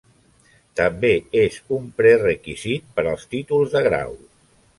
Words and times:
També 0.79 1.11
és 1.41 1.59
un 1.77 1.85
prerequisit 1.99 2.89
per 2.97 3.05
als 3.13 3.29
títols 3.37 3.77
de 3.79 3.87
grau. 3.91 4.19